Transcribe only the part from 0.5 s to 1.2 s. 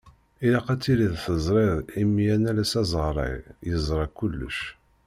ad tiliḍ